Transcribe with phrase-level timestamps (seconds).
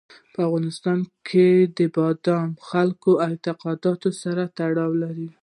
[0.33, 1.45] په افغانستان کې
[1.95, 5.29] بادام د خلکو د اعتقاداتو سره تړاو لري.